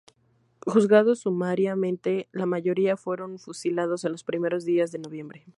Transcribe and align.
Juzgados 0.65 1.19
sumariamente, 1.19 2.27
la 2.31 2.47
mayoría 2.47 2.97
fueron 2.97 3.37
fusilados 3.37 4.03
en 4.03 4.11
los 4.13 4.23
primeros 4.23 4.65
días 4.65 4.91
de 4.91 4.97
noviembre. 4.97 5.45